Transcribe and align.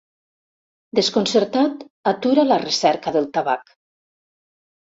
Desconcertat, 0.99 1.83
atura 2.13 2.47
la 2.49 2.59
recerca 2.65 3.15
del 3.19 3.29
tabac. 3.39 3.73